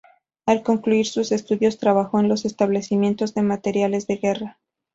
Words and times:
Al 0.47 0.63
concluir 0.63 1.05
sus 1.05 1.31
estudios, 1.31 1.77
trabajó 1.77 2.19
en 2.19 2.27
los 2.27 2.43
establecimientos 2.45 3.35
de 3.35 3.43
materiales 3.43 4.07
de 4.07 4.17
guerra. 4.17 4.59